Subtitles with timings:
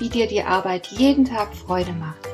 [0.00, 2.26] wie dir die Arbeit jeden Tag Freude macht.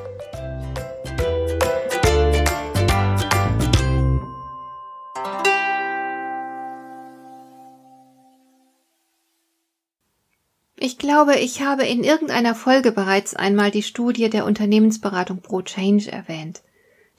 [10.79, 16.09] Ich glaube, ich habe in irgendeiner Folge bereits einmal die Studie der Unternehmensberatung Pro Change
[16.11, 16.61] erwähnt.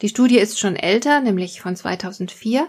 [0.01, 2.69] Die Studie ist schon älter, nämlich von 2004,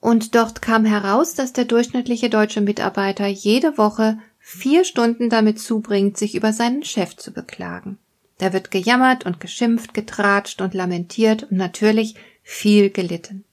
[0.00, 6.18] und dort kam heraus, dass der durchschnittliche deutsche Mitarbeiter jede Woche vier Stunden damit zubringt,
[6.18, 7.96] sich über seinen Chef zu beklagen.
[8.36, 13.44] Da wird gejammert und geschimpft, getratscht und lamentiert und natürlich viel gelitten.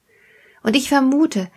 [0.64, 1.48] Und ich vermute,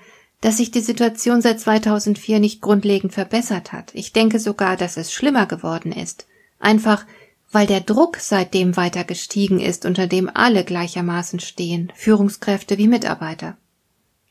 [0.40, 3.92] dass sich die Situation seit 2004 nicht grundlegend verbessert hat.
[3.92, 6.26] Ich denke sogar, dass es schlimmer geworden ist.
[6.60, 7.04] Einfach,
[7.50, 13.56] weil der Druck seitdem weiter gestiegen ist, unter dem alle gleichermaßen stehen, Führungskräfte wie Mitarbeiter.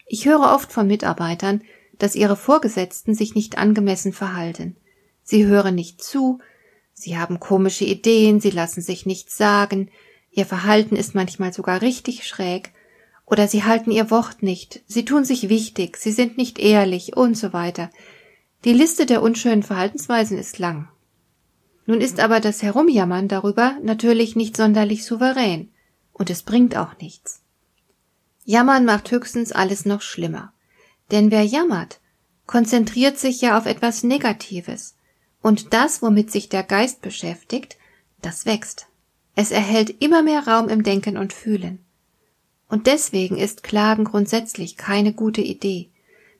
[0.05, 1.61] Ich höre oft von Mitarbeitern,
[1.99, 4.77] dass ihre Vorgesetzten sich nicht angemessen verhalten.
[5.23, 6.39] Sie hören nicht zu,
[6.93, 9.89] sie haben komische Ideen, sie lassen sich nichts sagen,
[10.31, 12.71] ihr Verhalten ist manchmal sogar richtig schräg,
[13.25, 17.37] oder sie halten ihr Wort nicht, sie tun sich wichtig, sie sind nicht ehrlich und
[17.37, 17.89] so weiter.
[18.65, 20.89] Die Liste der unschönen Verhaltensweisen ist lang.
[21.85, 25.69] Nun ist aber das Herumjammern darüber natürlich nicht sonderlich souverän,
[26.11, 27.41] und es bringt auch nichts.
[28.45, 30.53] Jammern macht höchstens alles noch schlimmer.
[31.11, 31.99] Denn wer jammert,
[32.45, 34.95] konzentriert sich ja auf etwas Negatives,
[35.43, 37.77] und das, womit sich der Geist beschäftigt,
[38.23, 38.87] das wächst.
[39.35, 41.79] Es erhält immer mehr Raum im Denken und Fühlen.
[42.69, 45.89] Und deswegen ist Klagen grundsätzlich keine gute Idee.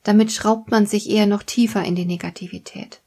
[0.04, 3.02] Damit schraubt man sich eher noch tiefer in die Negativität.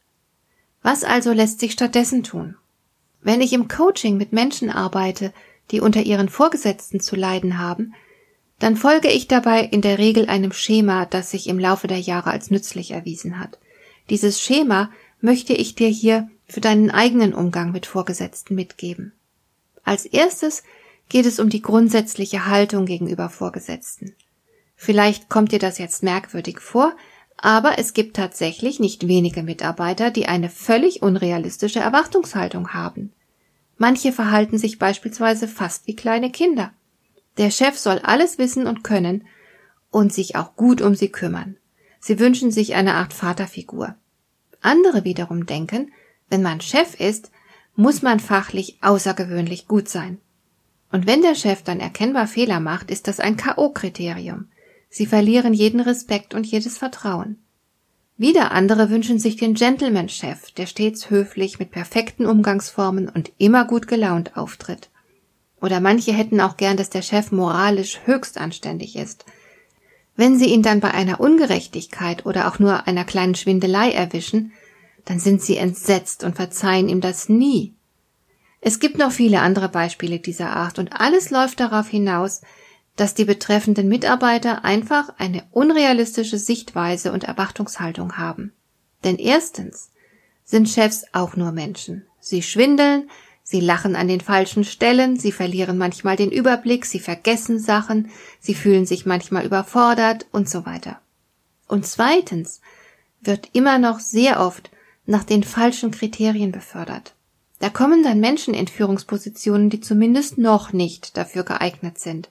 [0.82, 2.56] Was also lässt sich stattdessen tun?
[3.22, 5.32] Wenn ich im Coaching mit Menschen arbeite,
[5.70, 7.94] die unter ihren Vorgesetzten zu leiden haben,
[8.58, 12.30] dann folge ich dabei in der Regel einem Schema, das sich im Laufe der Jahre
[12.30, 13.58] als nützlich erwiesen hat.
[14.08, 14.90] Dieses Schema
[15.20, 19.12] möchte ich dir hier für deinen eigenen Umgang mit Vorgesetzten mitgeben.
[19.84, 20.62] Als erstes
[21.08, 24.14] geht es um die grundsätzliche Haltung gegenüber Vorgesetzten.
[24.76, 26.94] Vielleicht kommt dir das jetzt merkwürdig vor,
[27.36, 33.12] aber es gibt tatsächlich nicht wenige Mitarbeiter, die eine völlig unrealistische Erwartungshaltung haben.
[33.78, 36.72] Manche verhalten sich beispielsweise fast wie kleine Kinder.
[37.36, 39.26] Der Chef soll alles wissen und können
[39.90, 41.56] und sich auch gut um sie kümmern.
[42.00, 43.94] Sie wünschen sich eine Art Vaterfigur.
[44.66, 45.92] Andere wiederum denken,
[46.28, 47.30] wenn man Chef ist,
[47.76, 50.18] muss man fachlich außergewöhnlich gut sein.
[50.90, 54.46] Und wenn der Chef dann erkennbar Fehler macht, ist das ein K.O.-Kriterium.
[54.88, 57.38] Sie verlieren jeden Respekt und jedes Vertrauen.
[58.16, 63.86] Wieder andere wünschen sich den Gentleman-Chef, der stets höflich mit perfekten Umgangsformen und immer gut
[63.86, 64.88] gelaunt auftritt.
[65.60, 69.26] Oder manche hätten auch gern, dass der Chef moralisch höchst anständig ist,
[70.16, 74.52] wenn Sie ihn dann bei einer Ungerechtigkeit oder auch nur einer kleinen Schwindelei erwischen,
[75.04, 77.74] dann sind Sie entsetzt und verzeihen ihm das nie.
[78.60, 82.40] Es gibt noch viele andere Beispiele dieser Art und alles läuft darauf hinaus,
[82.96, 88.52] dass die betreffenden Mitarbeiter einfach eine unrealistische Sichtweise und Erwartungshaltung haben.
[89.04, 89.90] Denn erstens
[90.44, 92.06] sind Chefs auch nur Menschen.
[92.18, 93.10] Sie schwindeln,
[93.48, 98.54] Sie lachen an den falschen Stellen, sie verlieren manchmal den Überblick, sie vergessen Sachen, sie
[98.54, 101.00] fühlen sich manchmal überfordert und so weiter.
[101.68, 102.60] Und zweitens
[103.20, 104.72] wird immer noch sehr oft
[105.04, 107.14] nach den falschen Kriterien befördert.
[107.60, 112.30] Da kommen dann Menschen in Führungspositionen, die zumindest noch nicht dafür geeignet sind.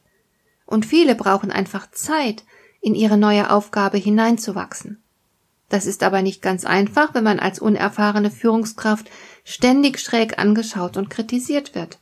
[0.66, 2.44] Und viele brauchen einfach Zeit,
[2.82, 5.02] in ihre neue Aufgabe hineinzuwachsen.
[5.70, 9.10] Das ist aber nicht ganz einfach, wenn man als unerfahrene Führungskraft
[9.46, 12.00] ständig schräg angeschaut und kritisiert wird.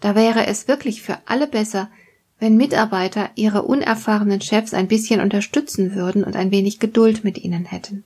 [0.00, 1.90] Da wäre es wirklich für alle besser,
[2.38, 7.64] wenn Mitarbeiter ihre unerfahrenen Chefs ein bisschen unterstützen würden und ein wenig Geduld mit ihnen
[7.64, 8.04] hätten.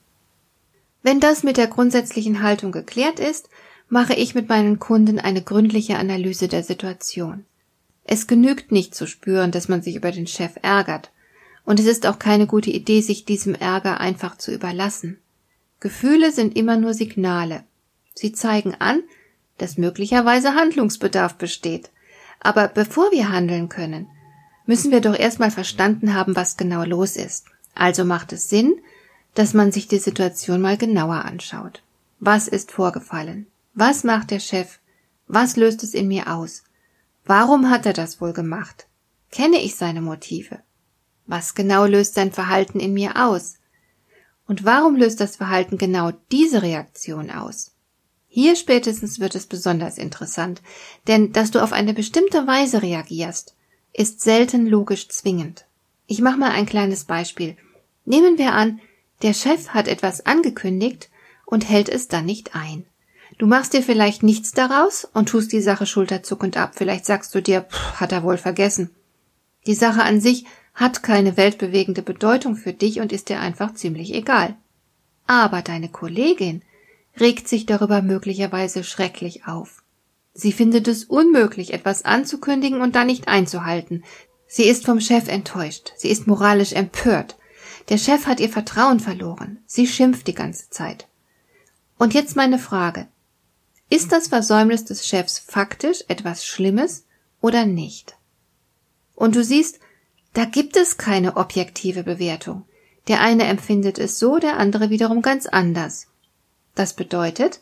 [1.03, 3.51] Wenn das mit der grundsätzlichen Haltung geklärt ist,
[3.89, 7.45] mache ich mit meinen Kunden eine gründliche Analyse der Situation.
[8.05, 11.11] Es genügt nicht zu spüren, dass man sich über den Chef ärgert,
[11.65, 15.19] und es ist auch keine gute Idee, sich diesem Ärger einfach zu überlassen.
[15.81, 17.65] Gefühle sind immer nur Signale,
[18.15, 19.03] Sie zeigen an,
[19.59, 21.91] dass möglicherweise Handlungsbedarf besteht.
[22.41, 24.09] Aber bevor wir handeln können,
[24.67, 27.47] müssen wir doch erstmal verstanden haben, was genau los ist.
[27.75, 28.81] Also macht es Sinn,
[29.35, 31.83] dass man sich die Situation mal genauer anschaut.
[32.19, 33.47] Was ist vorgefallen?
[33.75, 34.79] Was macht der Chef?
[35.27, 36.65] Was löst es in mir aus?
[37.25, 38.87] Warum hat er das wohl gemacht?
[39.31, 40.61] Kenne ich seine Motive?
[41.27, 43.59] Was genau löst sein Verhalten in mir aus?
[44.47, 47.77] Und warum löst das Verhalten genau diese Reaktion aus?
[48.33, 50.63] Hier spätestens wird es besonders interessant,
[51.09, 53.57] denn dass du auf eine bestimmte Weise reagierst,
[53.93, 55.67] ist selten logisch zwingend.
[56.07, 57.57] Ich mache mal ein kleines Beispiel.
[58.05, 58.81] Nehmen wir an,
[59.23, 61.11] der Chef hat etwas angekündigt
[61.45, 62.87] und hält es dann nicht ein.
[63.39, 66.75] Du machst dir vielleicht nichts daraus und tust die Sache schulterzuckend ab.
[66.77, 68.91] Vielleicht sagst du dir, pff, hat er wohl vergessen.
[69.67, 74.15] Die Sache an sich hat keine weltbewegende Bedeutung für dich und ist dir einfach ziemlich
[74.15, 74.55] egal.
[75.27, 76.63] Aber deine Kollegin
[77.21, 79.83] regt sich darüber möglicherweise schrecklich auf.
[80.33, 84.05] Sie findet es unmöglich, etwas anzukündigen und dann nicht einzuhalten.
[84.47, 85.93] Sie ist vom Chef enttäuscht.
[85.97, 87.37] Sie ist moralisch empört.
[87.89, 89.59] Der Chef hat ihr Vertrauen verloren.
[89.67, 91.09] Sie schimpft die ganze Zeit.
[91.99, 93.09] Und jetzt meine Frage.
[93.89, 97.05] Ist das Versäumnis des Chefs faktisch etwas Schlimmes
[97.41, 98.17] oder nicht?
[99.17, 99.81] Und du siehst,
[100.33, 102.65] da gibt es keine objektive Bewertung.
[103.09, 106.07] Der eine empfindet es so, der andere wiederum ganz anders.
[106.81, 107.61] Das bedeutet,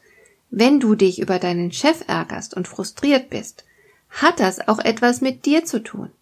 [0.48, 3.64] wenn du dich über deinen Chef ärgerst und frustriert bist,
[4.10, 6.12] hat das auch etwas mit dir zu tun.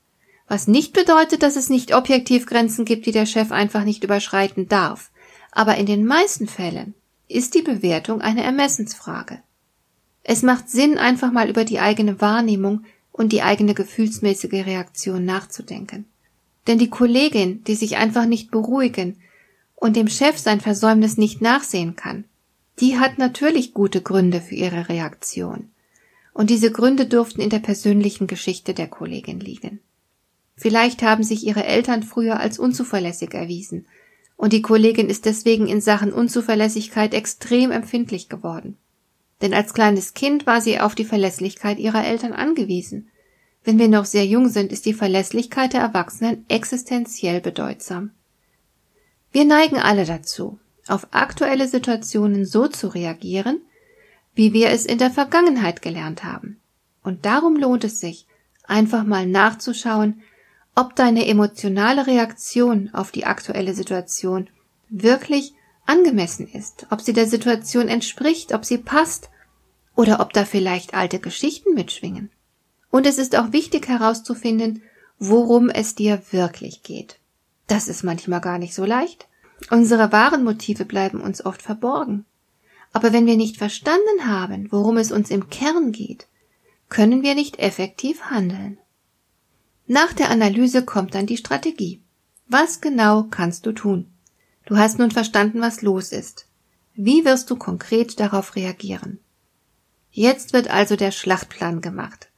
[0.48, 4.66] Was nicht bedeutet, dass es nicht objektiv Grenzen gibt, die der Chef einfach nicht überschreiten
[4.70, 5.10] darf.
[5.52, 6.94] Aber in den meisten Fällen
[7.28, 9.43] ist die Bewertung eine Ermessensfrage.
[10.22, 16.06] Es macht Sinn, einfach mal über die eigene Wahrnehmung und die eigene gefühlsmäßige Reaktion nachzudenken.
[16.66, 19.20] Denn die Kollegin, die sich einfach nicht beruhigen
[19.75, 22.25] und dem Chef sein Versäumnis nicht nachsehen kann,
[22.81, 25.70] die hat natürlich gute Gründe für ihre Reaktion.
[26.34, 29.81] Und diese Gründe dürften in der persönlichen Geschichte der Kollegin liegen.
[30.56, 33.87] Vielleicht haben sich ihre Eltern früher als unzuverlässig erwiesen,
[34.37, 38.76] und die Kollegin ist deswegen in Sachen Unzuverlässigkeit extrem empfindlich geworden.
[39.40, 43.08] Denn als kleines Kind war sie auf die Verlässlichkeit ihrer Eltern angewiesen.
[43.64, 48.11] Wenn wir noch sehr jung sind, ist die Verlässlichkeit der Erwachsenen existenziell bedeutsam.
[49.32, 50.58] Wir neigen alle dazu,
[50.88, 53.61] auf aktuelle Situationen so zu reagieren,
[54.35, 56.61] wie wir es in der Vergangenheit gelernt haben.
[57.03, 58.27] Und darum lohnt es sich,
[58.65, 60.23] einfach mal nachzuschauen,
[60.75, 64.49] ob deine emotionale Reaktion auf die aktuelle Situation
[64.88, 65.55] wirklich
[65.87, 69.31] angemessen ist, ob sie der Situation entspricht, ob sie passt
[69.94, 72.31] oder ob da vielleicht alte Geschichten mitschwingen.
[72.91, 74.82] Und es ist auch wichtig herauszufinden,
[75.19, 77.19] worum es dir wirklich geht.
[77.67, 79.27] Das ist manchmal gar nicht so leicht.
[79.70, 82.25] Unsere wahren Motive bleiben uns oft verborgen.
[82.93, 86.26] Aber wenn wir nicht verstanden haben, worum es uns im Kern geht,
[86.88, 88.79] können wir nicht effektiv handeln.
[89.87, 92.00] Nach der Analyse kommt dann die Strategie.
[92.49, 94.06] Was genau kannst du tun?
[94.67, 96.47] Du hast nun verstanden, was los ist.
[96.94, 99.20] Wie wirst du konkret darauf reagieren?
[100.11, 102.31] Jetzt wird also der Schlachtplan gemacht.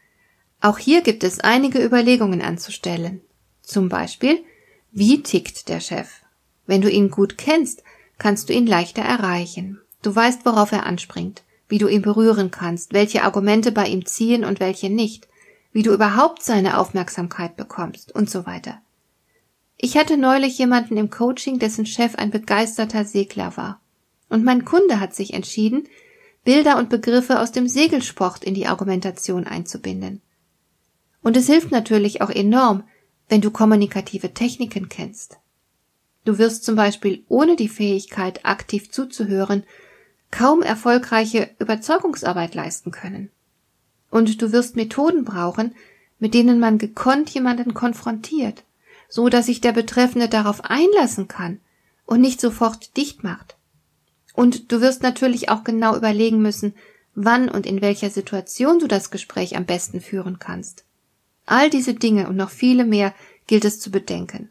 [0.61, 3.21] Auch hier gibt es einige Überlegungen anzustellen.
[3.63, 4.43] Zum Beispiel,
[4.91, 6.09] wie tickt der Chef?
[6.69, 7.83] Wenn du ihn gut kennst,
[8.19, 9.81] kannst du ihn leichter erreichen.
[10.03, 14.45] Du weißt, worauf er anspringt, wie du ihn berühren kannst, welche Argumente bei ihm ziehen
[14.45, 15.29] und welche nicht,
[15.73, 18.83] wie du überhaupt seine Aufmerksamkeit bekommst und so weiter.
[19.79, 23.81] Ich hatte neulich jemanden im Coaching, dessen Chef ein begeisterter Segler war.
[24.29, 25.89] Und mein Kunde hat sich entschieden,
[26.45, 30.21] Bilder und Begriffe aus dem Segelsport in die Argumentation einzubinden.
[31.23, 32.85] Und es hilft natürlich auch enorm,
[33.31, 35.39] wenn du kommunikative Techniken kennst.
[36.25, 39.65] Du wirst zum Beispiel ohne die Fähigkeit, aktiv zuzuhören,
[40.31, 43.31] kaum erfolgreiche Überzeugungsarbeit leisten können.
[44.11, 45.75] Und du wirst Methoden brauchen,
[46.19, 48.65] mit denen man gekonnt jemanden konfrontiert,
[49.09, 51.61] so dass sich der Betreffende darauf einlassen kann
[52.05, 53.57] und nicht sofort dicht macht.
[54.35, 56.75] Und du wirst natürlich auch genau überlegen müssen,
[57.15, 60.85] wann und in welcher Situation du das Gespräch am besten führen kannst.
[61.47, 63.15] All diese Dinge und noch viele mehr
[63.47, 64.51] gilt es zu bedenken.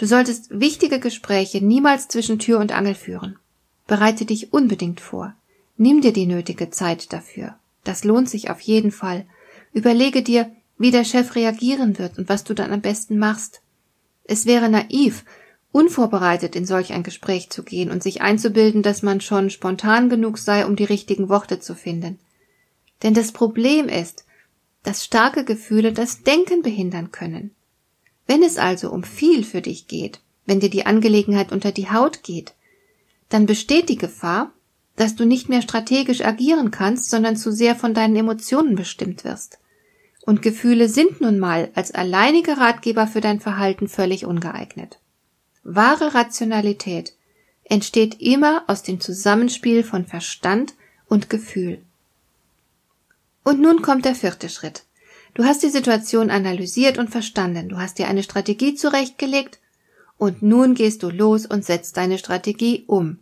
[0.00, 3.38] Du solltest wichtige Gespräche niemals zwischen Tür und Angel führen.
[3.86, 5.34] Bereite dich unbedingt vor.
[5.76, 7.56] Nimm dir die nötige Zeit dafür.
[7.84, 9.26] Das lohnt sich auf jeden Fall.
[9.74, 13.60] Überlege dir, wie der Chef reagieren wird und was du dann am besten machst.
[14.24, 15.26] Es wäre naiv,
[15.70, 20.38] unvorbereitet in solch ein Gespräch zu gehen und sich einzubilden, dass man schon spontan genug
[20.38, 22.18] sei, um die richtigen Worte zu finden.
[23.02, 24.24] Denn das Problem ist,
[24.82, 27.50] dass starke Gefühle das Denken behindern können.
[28.30, 32.22] Wenn es also um viel für dich geht, wenn dir die Angelegenheit unter die Haut
[32.22, 32.54] geht,
[33.28, 34.52] dann besteht die Gefahr,
[34.94, 39.58] dass du nicht mehr strategisch agieren kannst, sondern zu sehr von deinen Emotionen bestimmt wirst.
[40.22, 45.00] Und Gefühle sind nun mal als alleinige Ratgeber für dein Verhalten völlig ungeeignet.
[45.64, 47.14] Wahre Rationalität
[47.64, 50.74] entsteht immer aus dem Zusammenspiel von Verstand
[51.08, 51.82] und Gefühl.
[53.42, 54.84] Und nun kommt der vierte Schritt.
[55.34, 59.60] Du hast die Situation analysiert und verstanden, du hast dir eine Strategie zurechtgelegt
[60.18, 63.18] und nun gehst du los und setzt deine Strategie um.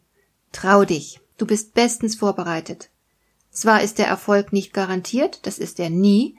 [0.52, 2.88] Trau dich, du bist bestens vorbereitet.
[3.50, 6.36] Zwar ist der Erfolg nicht garantiert, das ist er nie,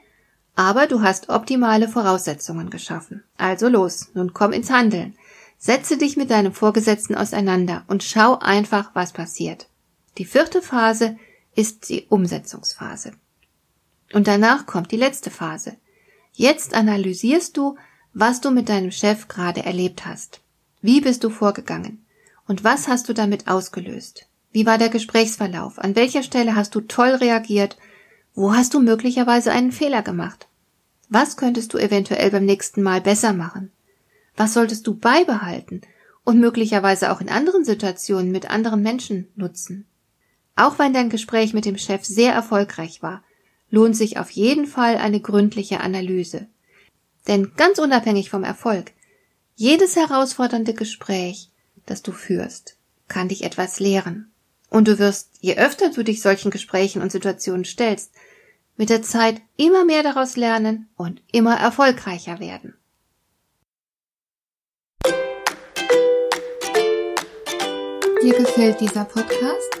[0.56, 3.22] aber du hast optimale Voraussetzungen geschaffen.
[3.36, 5.14] Also los, nun komm ins Handeln.
[5.58, 9.68] Setze dich mit deinem Vorgesetzten auseinander und schau einfach, was passiert.
[10.18, 11.16] Die vierte Phase
[11.54, 13.12] ist die Umsetzungsphase.
[14.12, 15.76] Und danach kommt die letzte Phase.
[16.32, 17.76] Jetzt analysierst du,
[18.12, 20.40] was du mit deinem Chef gerade erlebt hast.
[20.82, 22.04] Wie bist du vorgegangen?
[22.46, 24.26] Und was hast du damit ausgelöst?
[24.52, 25.78] Wie war der Gesprächsverlauf?
[25.78, 27.76] An welcher Stelle hast du toll reagiert?
[28.34, 30.48] Wo hast du möglicherweise einen Fehler gemacht?
[31.08, 33.70] Was könntest du eventuell beim nächsten Mal besser machen?
[34.36, 35.82] Was solltest du beibehalten
[36.24, 39.86] und möglicherweise auch in anderen Situationen mit anderen Menschen nutzen?
[40.56, 43.22] Auch wenn dein Gespräch mit dem Chef sehr erfolgreich war,
[43.70, 46.46] lohnt sich auf jeden Fall eine gründliche Analyse.
[47.28, 48.92] Denn ganz unabhängig vom Erfolg,
[49.54, 51.50] jedes herausfordernde Gespräch,
[51.86, 52.76] das du führst,
[53.08, 54.30] kann dich etwas lehren.
[54.70, 58.12] Und du wirst, je öfter du dich solchen Gesprächen und Situationen stellst,
[58.76, 62.74] mit der Zeit immer mehr daraus lernen und immer erfolgreicher werden.
[68.22, 69.80] Dir gefällt dieser Podcast?